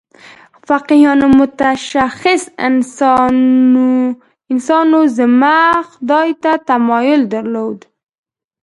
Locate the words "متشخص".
1.41-2.43